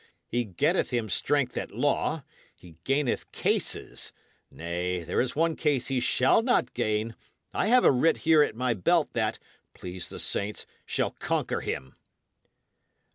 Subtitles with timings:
[0.27, 2.23] He getteth him strength at law;
[2.55, 4.11] he gaineth cases;
[4.49, 7.15] nay, there is one case he shall not gain
[7.53, 9.37] I have a writ here at my belt that,
[9.75, 11.93] please the saints, shall conquer him."